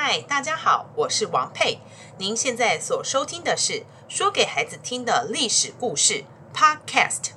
[0.00, 1.80] 嗨，大家好，我是王佩。
[2.18, 6.24] 您现在所收听的是说给孩子听的历史故事
[6.54, 7.32] Podcast。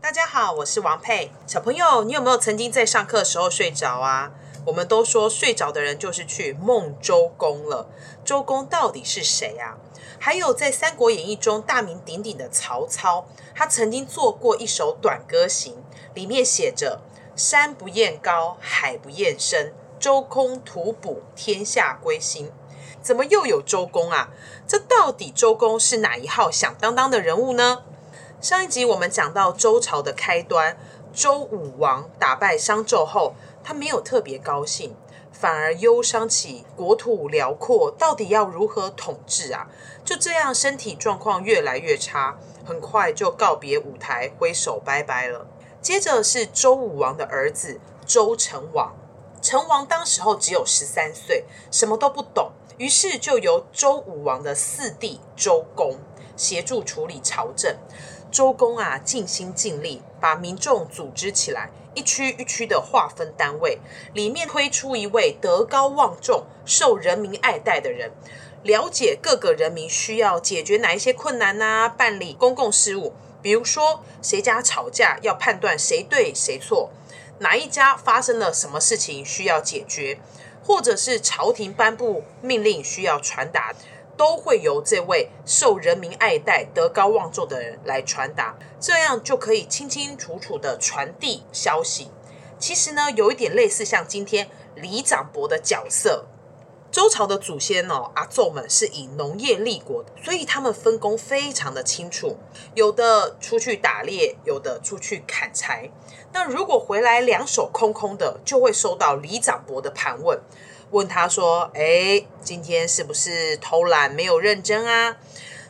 [0.00, 1.30] 大家好，我是王佩。
[1.46, 4.32] 小朋友，你有没有曾经在上课时候睡着啊？
[4.66, 7.86] 我们都说睡着的人就是去梦周公了。
[8.24, 9.76] 周公到底是谁啊？
[10.18, 15.76] 还有在《三国演义》中大名鼎鼎的曹操，他曾经做过一首短歌行，
[16.14, 17.00] 里面写着
[17.36, 22.50] “山不厌高，海不厌深，周公吐哺，天下归心”。
[23.02, 24.30] 怎么又有周公啊？
[24.66, 27.82] 这到底周公是哪一号响当当的人物呢？
[28.40, 30.78] 上一集我们讲到周朝的开端，
[31.12, 33.34] 周武王打败商纣后。
[33.64, 34.94] 他没有特别高兴，
[35.32, 39.66] 反而忧伤起国土辽阔，到底要如何统治啊？
[40.04, 45.46] 就这样，身体状况越来越差，很快就告别舞台，挥手拜拜了。
[45.80, 48.94] 接着是周武王的儿子周成王，
[49.40, 55.98] 成王当时候只有十三岁，什么都不懂，于是就由周武王的四弟周公
[56.36, 57.76] 协助处理朝政。
[58.30, 61.70] 周公啊，尽心尽力把民众组织起来。
[61.94, 63.78] 一区一区的划分单位，
[64.12, 68.12] 里面推出一位德高望重、受人民爱戴的人，
[68.62, 76.90] 了解各个人民需要解决哪一些困难呐，办理公共事务，比如说谁家吵架要判断谁对谁错，
[77.38, 80.18] 哪一家发生了什么事情需要解决，
[80.64, 83.74] 或者是朝廷颁布命令需要传达。
[84.16, 92.10] 都会由这位受人民爱戴、德高望重的人来传达，这样就可以清清楚楚地传递消息。
[92.58, 96.26] 其实呢，有一点类似像今天里长伯的角色。
[96.90, 102.38] 周朝的祖先哦，阿祖们是以农业立国，所以他们分工非常的清楚。
[102.74, 105.90] 有的出去打猎，有的出去砍柴。
[106.32, 110.40] 那如果回来两手空空的，就会受到里长伯的盘问。
[110.94, 115.16] 问他说：“哎，今天是不是偷懒没有认真啊？”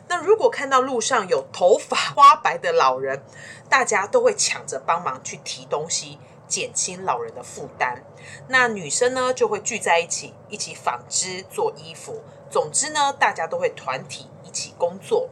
[0.07, 3.23] 那如果看到路上有头发花白的老人，
[3.67, 8.03] 大家都会抢着帮忙去提东西，减轻老人的负担。
[8.49, 12.21] 那女生呢，就会聚在一起，一起纺织做衣服。
[12.51, 15.29] 总之呢，大家都会团体一起工作。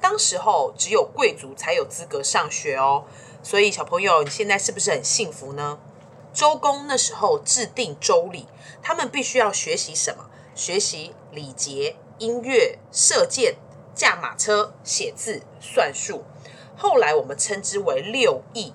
[0.00, 3.04] 当时候只有贵族才有资格上学哦，
[3.42, 5.78] 所以小朋友，你现在是不是很幸福呢？
[6.38, 8.46] 周公那时候制定周礼，
[8.80, 10.26] 他们必须要学习什么？
[10.54, 13.56] 学习礼节、音乐、射箭、
[13.92, 16.22] 驾马车、写字、算术。
[16.76, 18.72] 后来我们称之为六艺。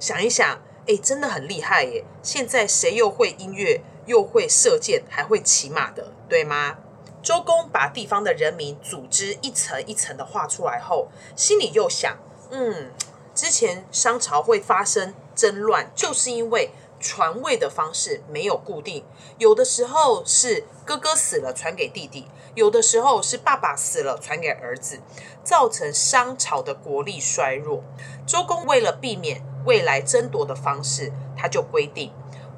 [0.00, 2.04] 想一想，诶，真的很厉害耶！
[2.20, 6.78] 现在谁又会音乐，又会射箭，还会骑马的，对吗？
[7.22, 12.18] 周公把地方的人民组织一层一层的画出来后，心里又想：
[12.50, 12.90] 嗯，
[13.32, 16.72] 之前商朝会发生争乱，就是因为。
[17.00, 19.04] 传位的方式没有固定，
[19.38, 25.00] 有的时候是哥哥死了传给弟弟，有的时候是爸爸死了传给儿子，
[25.42, 27.82] 造成商朝的国力衰弱。
[28.26, 32.12] 周公为了避免未来争夺的方式，他就规定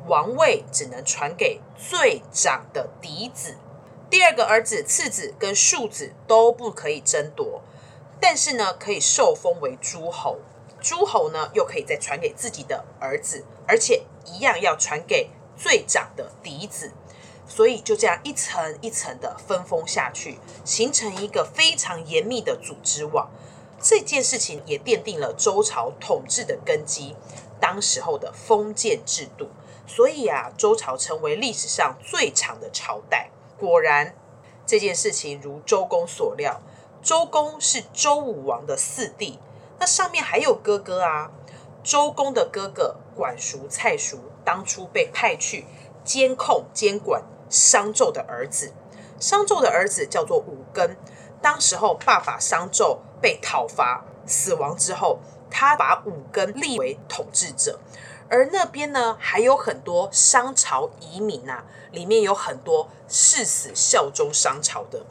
[0.07, 3.57] 王位只能传给最长的嫡子，
[4.09, 7.63] 第二个儿子、次子跟庶子都不可以争夺，
[8.21, 10.39] 但是呢，可以受封为诸侯。
[10.87, 16.93] 诸侯呢，又可以再传给自己的儿子，而且一样要传给最长的嫡子，
[17.49, 23.29] 所以就这样一层一层的分封下去，形成一个非常严密的组织网。
[23.83, 27.17] 这件事情也奠定了周朝统治的根基，
[27.61, 29.49] 当时候的封建制度。
[29.89, 33.31] 所以啊，周朝成为历史上最长的朝代。
[33.59, 34.15] 果然，
[34.65, 36.63] 这件事情如周公所料，
[37.03, 39.41] 周公是周武王的四弟。
[39.79, 41.31] 那上面还有哥哥啊，
[41.83, 45.67] 周公的哥哥管叔、蔡叔，当初被派去
[46.03, 48.73] 监控、监管商纣的儿子。
[49.21, 50.97] 商纣的儿子叫做武庚，
[51.41, 55.21] 当时候爸爸商纣被讨伐死亡之后，
[55.51, 57.79] 他把武庚立为统治者。
[58.29, 65.07] 而那边呢，还有很多商朝遗民啊，里面有很多誓死效忠商朝的。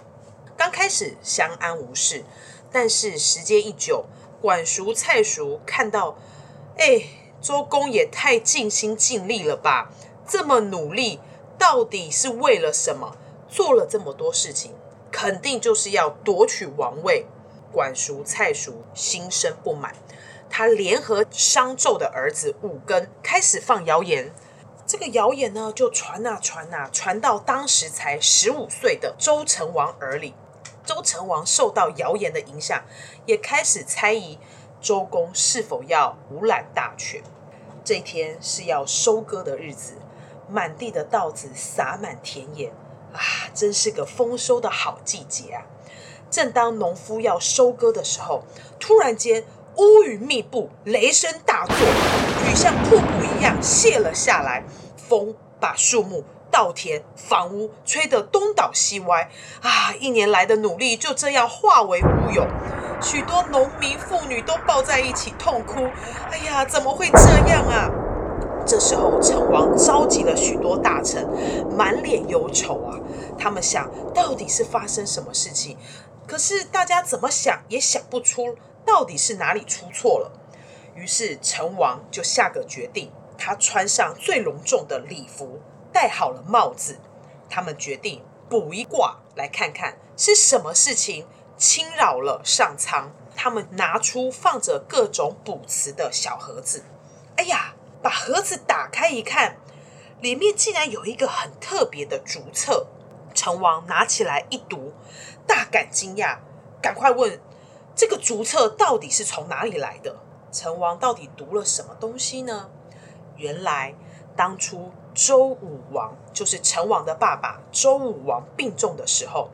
[0.58, 2.26] 刚开始相安无事，
[2.72, 4.06] 但是时间一久。
[4.46, 6.20] 管叔、蔡叔看到，
[6.78, 7.02] 哎，
[7.42, 9.92] 周公也太尽心尽力了吧！
[10.28, 11.20] 这么努力，
[11.58, 13.18] 到底是为了什么？
[13.50, 14.76] 做了这么多事情，
[15.12, 17.26] 肯定就是要夺取王位。
[17.72, 19.96] 管叔、蔡叔心生不满，
[20.48, 24.32] 他联合商纣的儿子武庚，开始放谣言。
[24.86, 30.36] 这个谣言呢，就传啊传啊，传到当时才十五岁的周成王耳里。
[30.86, 32.84] 周成王受到谣言的影响，
[33.26, 34.38] 也开始猜疑
[34.80, 37.22] 周公是否要独揽大权。
[37.84, 39.96] 这一天是要收割的日子，
[40.48, 42.70] 满地的稻子洒满田野，
[43.14, 43.20] 啊，
[43.54, 45.66] 真是个丰收的好季节啊！
[46.32, 48.44] 正当农夫要收割的时候，
[48.80, 49.46] 突然间
[49.78, 54.64] 乌云密布，雷声大作，雨像瀑布一样泻了下来，
[54.98, 56.24] 风把树木。
[56.56, 59.30] 稻田、房屋吹得东倒西歪
[59.62, 59.94] 啊！
[60.00, 62.48] 一年来的努力就这样化为乌有，
[63.02, 65.86] 许多农民妇女都抱在一起痛哭。
[66.32, 67.92] 哎呀，怎么会这样啊？
[68.66, 71.28] 这时候，成王召集了许多大臣，
[71.78, 73.00] 满脸忧愁啊。
[73.38, 75.78] 他们想到底是发生什么事情，
[76.26, 78.56] 可是大家怎么想也想不出
[78.86, 80.32] 到底是哪里出错了。
[80.96, 85.60] 于是，成王就下个决定，他穿上最隆重的礼服。
[85.96, 87.00] 戴好了帽子，
[87.50, 91.26] 他们决定卜一卦，来看看是什么事情
[91.56, 93.14] 侵扰了上苍。
[93.34, 96.84] 他们拿出放着各种卜辞的小盒子，
[97.38, 99.56] 哎呀，把盒子打开一看，
[100.20, 102.88] 里面竟然有一个很特别的竹册。
[103.34, 104.92] 成王拿起来一读，
[105.48, 106.40] 大感惊讶，
[106.82, 107.40] 赶快问
[107.96, 110.18] 这个竹册到底是从哪里来的？
[110.52, 112.70] 成王到底读了什么东西呢？
[113.38, 113.96] 原来
[114.36, 114.92] 当初。
[115.16, 117.62] 周武王就是成王的爸爸。
[117.72, 119.50] 周武王病重的时候，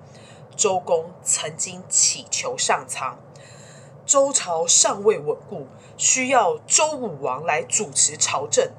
[0.58, 3.20] 周公曾经祈求上苍：
[4.04, 8.72] 周朝尚未稳固，需要周武王来主持朝政。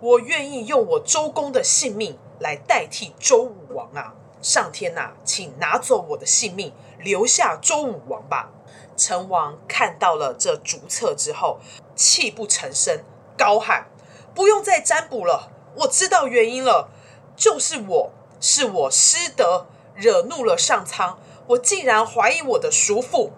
[0.00, 4.14] 我愿意用我周公的性命来代替周武王啊！
[4.42, 8.50] 上天呐、请拿走我的性命，留下周武王吧！
[8.96, 11.58] 成王看到了这竹册之后，
[11.96, 13.02] 泣不成声，
[13.36, 13.86] 高喊：
[14.34, 15.50] 不用再占卜了。
[15.80, 16.88] 我知道原因了，
[17.36, 18.10] 就是我
[18.40, 23.30] 是我失德惹怒了上苍，我竟然怀疑我的叔父。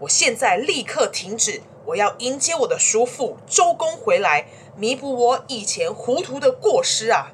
[0.00, 4.46] 我现在立刻停止，我要迎接我的叔父周公回来，
[4.76, 7.32] 弥补我以前糊涂的过失啊！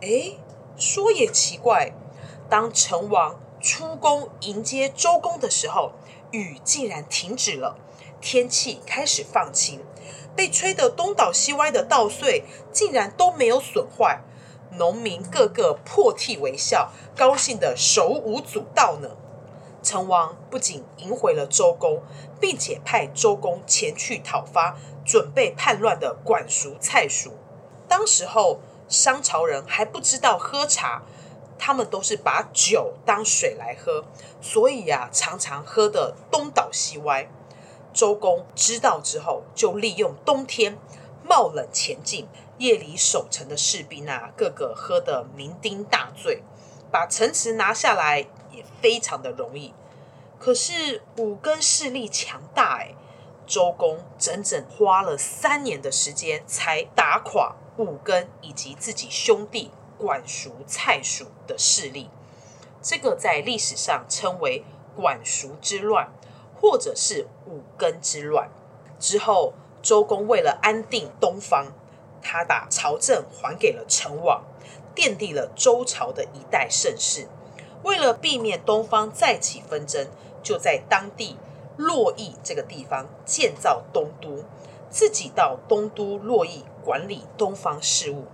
[0.00, 0.38] 诶，
[0.76, 1.92] 说也奇怪，
[2.48, 5.92] 当成王出宫迎接周公的时候，
[6.32, 7.76] 雨竟然停止了，
[8.24, 9.84] 天气开始放晴。
[10.34, 12.42] 被吹得东倒西歪的稻穗
[12.72, 14.22] 竟然都没有损坏，
[14.78, 19.10] 农民个个破涕为笑，高兴得手舞足蹈呢。
[19.82, 22.02] 成王不仅迎回了周公，
[22.40, 27.34] 并且派周公前去讨伐准备叛乱的管叔、蔡叔。
[27.86, 31.02] 当时候商朝人还不知道喝茶，
[31.58, 34.06] 他们都是把酒当水来喝，
[34.40, 37.28] 所以呀、常常喝得东倒西歪。
[37.94, 40.76] 周公知道之后，就利用冬天
[41.22, 42.26] 冒冷前进，
[42.58, 46.42] 夜里守城的士兵啊，个个喝得酩酊大醉，
[46.90, 49.72] 把城池拿下来也非常的容易。
[50.40, 52.94] 可是五根势力强大，哎，
[53.46, 62.10] 周公整整花了三年的时间，才打垮五根以及自己兄弟管叔、蔡叔的势力。
[62.82, 64.64] 这个在历史上称为
[64.96, 66.12] 管叔之乱。
[66.64, 68.48] 或者是五更之乱
[68.98, 69.52] 之后，
[69.82, 71.66] 周公为了安定东方，
[72.22, 74.42] 他把朝政还给了成王，
[74.96, 77.28] 奠定了周朝的一代盛世。
[77.82, 80.08] 为了避免东方再起纷争，
[80.42, 81.36] 就在当地
[81.76, 84.42] 洛邑这个地方建造东都，
[84.88, 88.24] 自己到东都洛邑管理东方事务。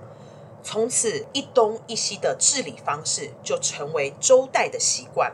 [0.62, 5.32] 从此，一东一西的治理方式就成为周代的习惯。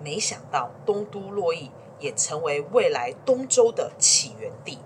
[0.00, 1.72] 没想到，东都洛邑。
[2.06, 4.78] 也成为未来东周的起源地。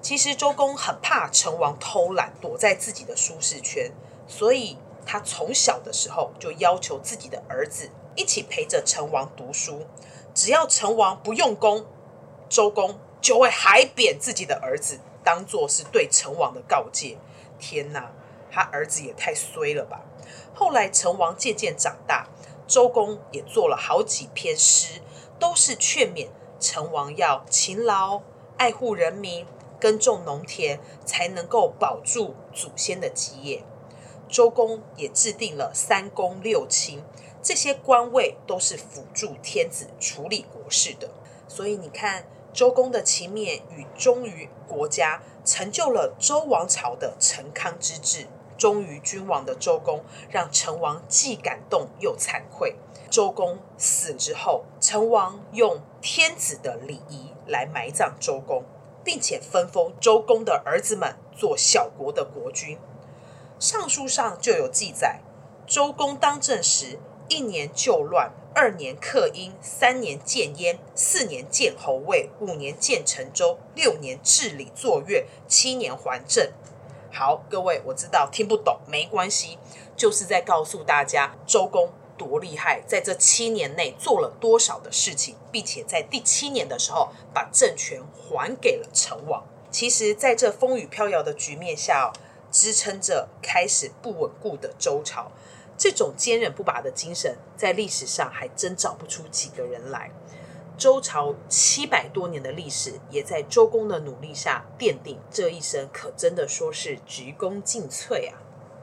[0.00, 3.90] 其实周公很怕成王偷懒，躲在自己的舒适圈，
[4.28, 9.84] 所以他从小的时候就要求自己的儿子一起陪着成王读书。
[10.32, 11.86] 只要成王不用功，
[12.48, 17.18] 周公就会海扁自己的儿子，当做是对成王的告诫。
[17.58, 18.12] 天哪，
[18.50, 20.02] 他儿子也太衰了吧！
[20.54, 22.28] 后来成王渐渐长大，
[22.68, 25.00] 周公也做了好几篇诗。
[25.38, 26.28] 都是劝勉
[26.58, 28.22] 成王要勤劳、
[28.56, 29.46] 爱护人民、
[29.80, 33.62] 耕种农田，才能够保住祖先的基业。
[34.28, 37.02] 周公也制定了三公六卿，
[37.42, 41.10] 这些官位都是辅助天子处理国事的。
[41.46, 48.26] 所以你看，周公的勤勉与忠于国家，成就了周王朝的成康之治。
[48.56, 52.76] 忠于君王的周公，让成王既感动又惭愧。
[53.10, 58.64] 周公死之后，成王用天子的礼仪来埋葬周公，
[59.04, 62.78] 并且分封周公的儿子们做小国的国君。
[63.58, 65.20] 尚书上就有记载：
[65.66, 66.98] 周公当政时，
[67.28, 76.50] 一年就乱，二年克殷，三年建燕，四年建侯卫，五年建成周，六年治理作乐，七年还政。
[77.18, 79.56] 好，各位，我知道听不懂没关系，
[79.96, 89.42] 就是在告诉大家周公多厉害，在这七年内做了多少的事情，并且在第七年的时候把政权还给了成王。
[89.70, 92.12] 其实，在这风雨飘摇的局面下，
[92.52, 95.32] 支撑着开始不稳固的周朝。
[95.78, 100.10] 这种坚韧不拔的精神，在历史上还真找不出几个人来。
[100.76, 105.18] 周朝七百多年的历史，也在周公的努力下奠定。
[105.30, 108.38] 这一生可真的说是鞠躬尽瘁啊！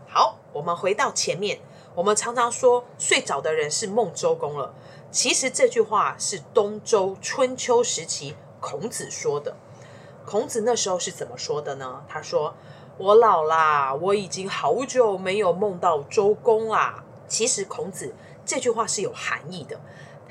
[0.08, 1.60] 好，我们回到前面，
[1.96, 4.74] 我们常常说睡着的人是梦周公了。
[5.12, 9.56] 其实这句话是东周春秋时期孔子说的。
[10.26, 12.04] 孔子那时候是怎么说的呢？
[12.08, 12.56] 他说。
[13.00, 17.04] 我老啦，我已经好久没有梦到周公啦。
[17.28, 18.14] 其实孔子
[18.46, 19.82] 这句话是有含义的，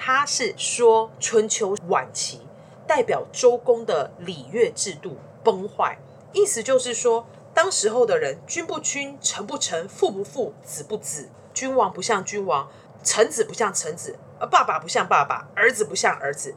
[0.04, 2.40] 他是说春秋晚期
[2.88, 5.96] 代表周公的礼乐制度崩坏，
[6.32, 12.68] 意思就是说，当时候的人君不君，臣不臣，父不父，子不子，君王不像君王，
[13.04, 16.56] 臣子不像臣子，而爸爸不像爸爸，儿子不像儿子。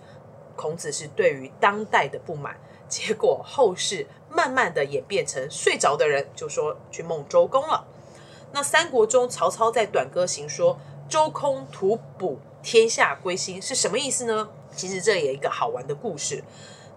[0.56, 2.58] 孔子是对于当代的不满，
[2.90, 4.08] 结果后世。
[4.28, 7.86] 慢慢的演变成睡着的人就说去梦周公了。
[8.54, 14.50] 那三国中曹操在短歌行说周公吐哺，天下归心是什么意思呢？
[14.76, 16.44] 其实这里有一个好玩的故事。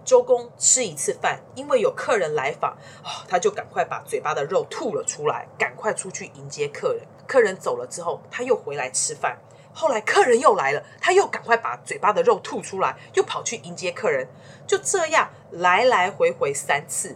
[0.03, 2.71] 周公吃一次饭，因为有客人来访，
[3.03, 7.05] 哦，他就赶快把嘴巴的肉吐了出来，赶快出去迎接客人。
[7.27, 9.37] 客人走了之后，他又回来吃饭。
[9.71, 14.27] 后来客人又来了，他又赶快把嘴巴的肉吐出来，又跑去迎接客人。
[14.65, 17.15] 就这样来来回回三次。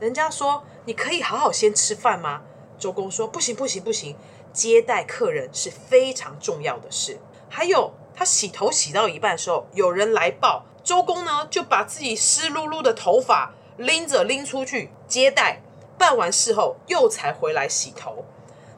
[0.00, 2.42] 人家说，你可以好好先吃饭吗？
[2.76, 4.16] 周公说不行不行不行，
[4.52, 7.20] 接待客人是非常重要的事。
[7.54, 15.60] 还有他洗头洗到一半的时候，有人来报，周公呢就把自己湿漉漉的头发拎着拎出去接待，
[15.98, 18.24] 办完事后又才回来洗头。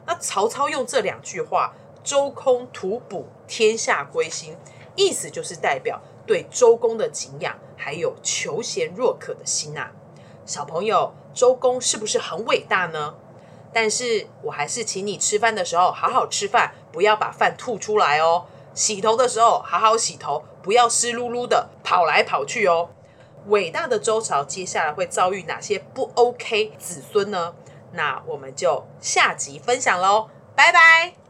[0.05, 4.57] 那曹操用这两句话“周公吐哺，天下归心”，
[4.97, 9.93] 意思就是代表对周公的敬仰，还有求贤若渴的心啊。
[10.45, 13.15] 小朋友，周公是不是很伟大呢？
[13.71, 18.45] 但是我还是请你吃饭的时候好好吃饭，不要把饭吐出来哦。
[18.75, 22.89] 洗头的时候好好洗头，不要湿漉漉的跑来跑去哦。
[23.47, 27.55] 伟大的周朝接下来会遭遇哪些不 OK 子孙呢？
[27.93, 31.24] 那我们就下集分享喽，拜拜。